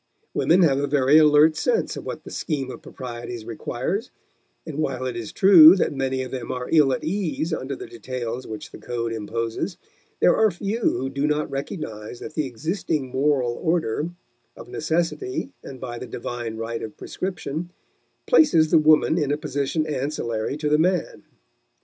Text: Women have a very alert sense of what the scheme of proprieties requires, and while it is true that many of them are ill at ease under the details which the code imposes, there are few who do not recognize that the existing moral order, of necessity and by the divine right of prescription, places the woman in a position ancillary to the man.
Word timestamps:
Women 0.33 0.63
have 0.63 0.79
a 0.79 0.87
very 0.87 1.19
alert 1.19 1.55
sense 1.55 1.95
of 1.95 2.07
what 2.07 2.23
the 2.23 2.31
scheme 2.31 2.71
of 2.71 2.81
proprieties 2.81 3.45
requires, 3.45 4.09
and 4.65 4.79
while 4.79 5.05
it 5.05 5.15
is 5.15 5.31
true 5.31 5.75
that 5.75 5.93
many 5.93 6.23
of 6.23 6.31
them 6.31 6.51
are 6.51 6.67
ill 6.71 6.91
at 6.91 7.03
ease 7.03 7.53
under 7.53 7.75
the 7.75 7.85
details 7.85 8.47
which 8.47 8.71
the 8.71 8.79
code 8.79 9.13
imposes, 9.13 9.77
there 10.19 10.35
are 10.35 10.49
few 10.49 10.79
who 10.79 11.07
do 11.07 11.27
not 11.27 11.51
recognize 11.51 12.19
that 12.19 12.33
the 12.33 12.47
existing 12.47 13.09
moral 13.11 13.51
order, 13.51 14.09
of 14.57 14.67
necessity 14.67 15.51
and 15.63 15.79
by 15.79 15.99
the 15.99 16.07
divine 16.07 16.57
right 16.57 16.81
of 16.81 16.97
prescription, 16.97 17.69
places 18.25 18.71
the 18.71 18.79
woman 18.79 19.19
in 19.19 19.31
a 19.31 19.37
position 19.37 19.85
ancillary 19.85 20.57
to 20.57 20.67
the 20.67 20.79
man. 20.79 21.25